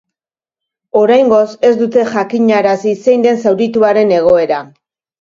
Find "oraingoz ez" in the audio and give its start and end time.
1.01-1.71